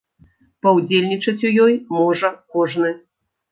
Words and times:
Паўдзельнічаць 0.63 1.45
у 1.51 1.53
ёй 1.67 1.77
можа 1.99 2.35
кожны. 2.59 2.93